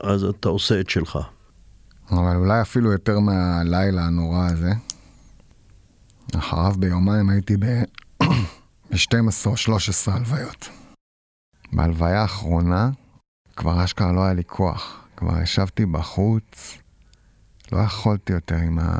אז 0.00 0.24
אתה 0.24 0.48
עושה 0.48 0.80
את 0.80 0.90
שלך. 0.90 1.18
אבל 2.10 2.36
אולי 2.36 2.60
אפילו 2.60 2.92
יותר 2.92 3.18
מהלילה 3.18 4.02
הנורא 4.02 4.48
הזה. 4.50 4.72
אחריו 6.36 6.74
ביומיים 6.78 7.30
הייתי 7.30 7.56
ב-12 7.56 9.46
או 9.46 9.56
13 9.56 10.14
הלוויות. 10.14 10.68
בהלוויה 11.72 12.22
האחרונה 12.22 12.90
כבר 13.56 13.84
אשכרה 13.84 14.12
לא 14.12 14.24
היה 14.24 14.34
לי 14.34 14.44
כוח. 14.44 15.02
כבר 15.16 15.42
ישבתי 15.42 15.86
בחוץ, 15.86 16.78
לא 17.72 17.78
יכולתי 17.78 18.32
יותר 18.32 18.56
עם, 18.56 18.78
ה... 18.78 18.92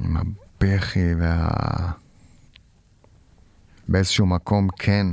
עם 0.00 0.16
הבכי 0.16 1.14
וה... 1.18 1.48
באיזשהו 3.88 4.26
מקום 4.26 4.68
כן, 4.78 5.06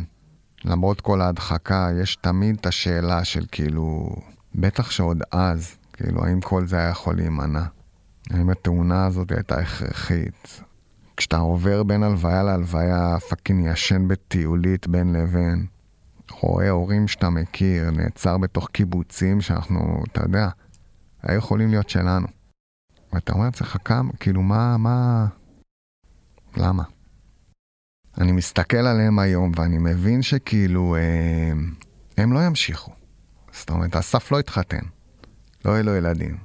למרות 0.65 1.01
כל 1.01 1.21
ההדחקה, 1.21 1.89
יש 2.01 2.15
תמיד 2.15 2.55
את 2.59 2.65
השאלה 2.65 3.23
של 3.23 3.45
כאילו, 3.51 4.15
בטח 4.55 4.91
שעוד 4.91 5.21
אז, 5.31 5.75
כאילו, 5.93 6.25
האם 6.25 6.41
כל 6.41 6.67
זה 6.67 6.77
היה 6.77 6.89
יכול 6.89 7.15
להימנע? 7.15 7.63
האם 8.29 8.49
התאונה 8.49 9.05
הזאת 9.05 9.31
הייתה 9.31 9.59
הכרחית? 9.59 10.61
כשאתה 11.17 11.37
עובר 11.37 11.83
בין 11.83 12.03
הלוויה 12.03 12.43
להלוויה, 12.43 13.19
פאקינג 13.29 13.65
ישן 13.71 14.07
בטיולית 14.07 14.87
בין 14.87 15.13
לבין, 15.13 15.65
רואה 16.31 16.69
הורים 16.69 17.07
שאתה 17.07 17.29
מכיר, 17.29 17.91
נעצר 17.91 18.37
בתוך 18.37 18.69
קיבוצים 18.69 19.41
שאנחנו, 19.41 20.03
אתה 20.11 20.21
יודע, 20.23 20.49
היו 21.23 21.37
יכולים 21.37 21.69
להיות 21.69 21.89
שלנו. 21.89 22.27
ואתה 23.13 23.33
אומר 23.33 23.45
לעצמך 23.45 23.77
כמה, 23.85 24.11
כאילו 24.19 24.41
מה, 24.41 24.77
מה, 24.77 25.27
למה? 26.57 26.83
אני 28.17 28.31
מסתכל 28.31 28.77
עליהם 28.77 29.19
היום 29.19 29.51
ואני 29.55 29.77
מבין 29.77 30.21
שכאילו 30.21 30.95
אה, 30.95 31.51
הם 32.17 32.33
לא 32.33 32.39
ימשיכו. 32.39 32.91
זאת 33.51 33.69
אומרת, 33.69 33.95
אסף 33.95 34.31
לא 34.31 34.39
התחתן, 34.39 34.85
לא 35.65 35.71
יהיו 35.71 35.83
לו 35.83 35.95
ילדים. 35.95 36.37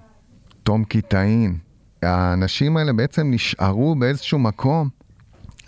תום 0.62 0.84
קיטאין, 0.84 1.58
האנשים 2.02 2.76
האלה 2.76 2.92
בעצם 2.92 3.30
נשארו 3.30 3.94
באיזשהו 3.94 4.38
מקום 4.38 4.88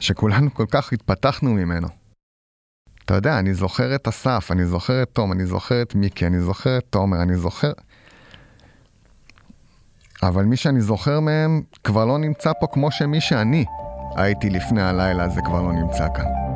שכולנו 0.01 0.55
כל 0.55 0.67
כך 0.71 0.93
התפתחנו 0.93 1.53
ממנו. 1.53 1.89
אתה 3.05 3.15
יודע, 3.15 3.39
אני 3.39 3.55
זוכר 3.55 3.95
את 3.95 4.09
אסף, 4.09 4.49
אני 4.51 4.67
זוכר 4.67 5.03
את 5.03 5.09
תום, 5.13 5.33
אני 5.33 5.47
זוכר 5.47 5.83
את 5.83 5.95
מיקי, 5.95 6.27
אני 6.27 6.41
זוכר 6.41 6.79
את 6.79 6.85
תומר, 6.91 7.23
אני 7.23 7.37
זוכר... 7.37 7.73
אבל 10.23 10.45
מי 10.45 10.57
שאני 10.57 10.81
זוכר 10.81 11.21
מהם 11.21 11.63
כבר 11.85 12.05
לא 12.05 12.19
נמצא 12.19 12.53
פה 12.61 12.67
כמו 12.73 12.91
שמי 12.91 13.21
שאני 13.21 13.65
הייתי 14.17 14.51
לפני 14.51 14.83
הלילה 14.83 15.25
הזה 15.25 15.41
כבר 15.45 15.63
לא 15.63 15.73
נמצא 15.73 16.07
כאן. 16.15 16.52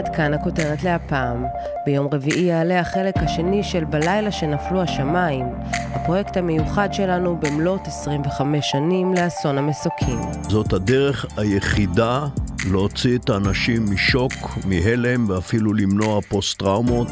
עד 0.00 0.16
כאן 0.16 0.34
הכותרת 0.34 0.82
להפעם. 0.82 1.44
ביום 1.86 2.08
רביעי 2.12 2.42
יעלה 2.42 2.80
החלק 2.80 3.14
השני 3.16 3.62
של 3.62 3.84
בלילה 3.84 4.30
שנפלו 4.30 4.82
השמיים, 4.82 5.46
הפרויקט 5.94 6.36
המיוחד 6.36 6.92
שלנו 6.92 7.36
במלאת 7.36 7.86
25 7.86 8.70
שנים 8.70 9.14
לאסון 9.14 9.58
המסוקים. 9.58 10.20
זאת 10.48 10.72
הדרך 10.72 11.26
היחידה 11.36 12.26
להוציא 12.70 13.18
את 13.18 13.30
האנשים 13.30 13.84
משוק, 13.92 14.32
מהלם 14.66 15.30
ואפילו 15.30 15.74
למנוע 15.74 16.20
פוסט-טראומות. 16.20 17.10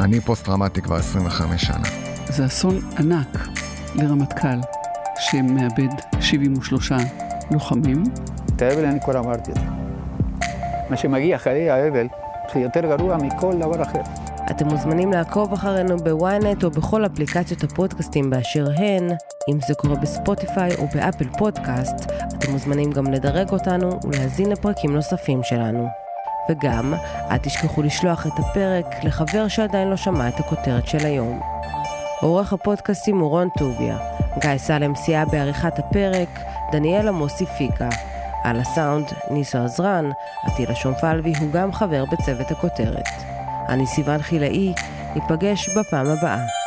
אני 0.00 0.20
פוסט-טראומטי 0.20 0.82
כבר 0.82 0.96
25 0.96 1.62
שנה. 1.62 1.88
זה 2.28 2.46
אסון 2.46 2.80
ענק 2.98 3.48
לרמטכ"ל, 3.94 4.60
שמאבד 5.18 6.20
73 6.20 6.92
לוחמים. 7.50 8.02
את 8.56 8.62
האבל 8.62 8.84
אני 8.84 9.00
כבר 9.00 9.18
אמרתי. 9.18 9.52
מה 10.90 10.96
שמגיע 10.96 11.36
אחרי 11.36 11.70
האבל 11.70 12.06
זה 12.54 12.60
יותר 12.60 12.96
גרוע 12.96 13.16
מכל 13.16 13.52
דבר 13.58 13.82
אחר. 13.82 14.00
אתם 14.50 14.66
מוזמנים 14.66 15.12
לעקוב 15.12 15.52
אחרינו 15.52 15.96
בוויינט 15.96 16.64
או 16.64 16.70
בכל 16.70 17.06
אפליקציות 17.06 17.64
הפודקאסטים 17.64 18.30
באשר 18.30 18.66
הן. 18.76 19.08
אם 19.48 19.58
זה 19.68 19.74
קורה 19.74 19.94
בספוטיפיי 19.94 20.70
או 20.78 20.86
באפל 20.94 21.28
פודקאסט, 21.38 22.12
אתם 22.38 22.52
מוזמנים 22.52 22.90
גם 22.90 23.06
לדרג 23.06 23.50
אותנו 23.50 23.90
ולהזין 24.04 24.50
לפרקים 24.50 24.94
נוספים 24.94 25.42
שלנו. 25.42 25.86
וגם, 26.50 26.94
אל 27.30 27.36
תשכחו 27.36 27.82
לשלוח 27.82 28.26
את 28.26 28.32
הפרק 28.38 28.86
לחבר 29.04 29.48
שעדיין 29.48 29.88
לא 29.88 29.96
שמע 29.96 30.28
את 30.28 30.40
הכותרת 30.40 30.86
של 30.86 31.06
היום. 31.06 31.40
עורך 32.20 32.52
הפודקאסטים 32.52 33.18
הוא 33.18 33.30
רון 33.30 33.48
טוביה, 33.58 33.98
גיא 34.40 34.58
סלם 34.58 34.94
סייע 34.94 35.24
בעריכת 35.24 35.78
הפרק, 35.78 36.28
דניאל 36.72 37.08
עמוסי 37.08 37.46
פיקה. 37.46 37.88
על 38.44 38.60
הסאונד, 38.60 39.06
ניסו 39.30 39.58
עזרן, 39.58 40.10
עטילה 40.44 40.74
שומפלבי 40.74 41.32
הוא 41.40 41.52
גם 41.52 41.72
חבר 41.72 42.04
בצוות 42.12 42.50
הכותרת. 42.50 43.08
אני 43.68 43.86
סיוון 43.86 44.22
חילאי, 44.22 44.72
ניפגש 45.14 45.68
בפעם 45.76 46.06
הבאה. 46.06 46.59